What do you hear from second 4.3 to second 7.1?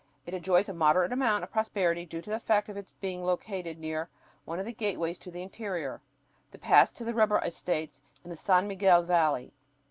one of the gateways to the interior, the pass to